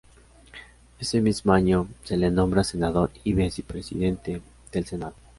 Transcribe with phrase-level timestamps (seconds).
[0.97, 5.13] Ese mismo año se le nombra senador y vicepresidente del Senado.